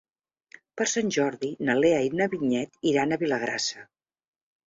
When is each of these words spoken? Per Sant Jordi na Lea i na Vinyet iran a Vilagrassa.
Per 0.79 0.85
Sant 0.91 1.11
Jordi 1.17 1.49
na 1.67 1.75
Lea 1.83 1.99
i 2.05 2.09
na 2.21 2.29
Vinyet 2.33 2.81
iran 2.93 3.13
a 3.13 3.19
Vilagrassa. 3.25 3.87